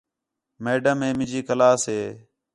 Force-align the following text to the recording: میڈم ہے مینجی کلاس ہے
میڈم 0.63 0.97
ہے 1.05 1.09
مینجی 1.17 1.41
کلاس 1.47 1.81
ہے 1.93 2.01